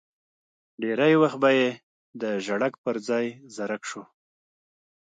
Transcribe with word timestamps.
ډېری 0.81 1.13
وخت 1.21 1.37
به 1.43 1.49
یې 1.59 1.69
د 2.21 2.23
ژړک 2.45 2.73
پر 2.83 2.95
ځای 3.07 3.25
زرک 3.55 3.81
شو. 3.89 4.03